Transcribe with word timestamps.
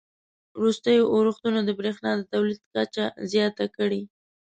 وروستیو 0.59 1.09
اورښتونو 1.13 1.59
د 1.63 1.69
بریښنا 1.79 2.11
د 2.17 2.21
تولید 2.33 2.59
کچه 2.73 3.05
زیاته 3.31 3.65
کړې 3.77 4.01